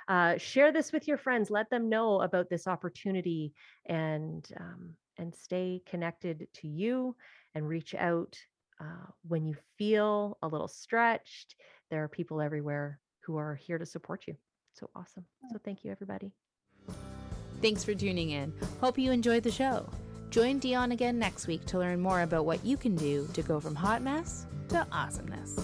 [0.07, 3.43] uh, share this with your friends let them know about this opportunity
[3.87, 4.83] and um,
[5.17, 7.15] and stay connected to you
[7.55, 8.33] and reach out
[8.83, 11.55] uh, when you feel a little stretched
[11.89, 14.35] there are people everywhere who are here to support you
[14.77, 16.31] so awesome so thank you everybody
[17.65, 18.53] Thanks for tuning in.
[18.79, 19.89] Hope you enjoyed the show.
[20.29, 23.59] Join Dion again next week to learn more about what you can do to go
[23.59, 25.59] from hot mess to awesomeness.